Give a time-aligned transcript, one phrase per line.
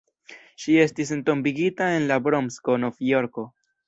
[0.61, 3.45] Ŝi estis entombigita en la Bronkso, Nov-Jorko.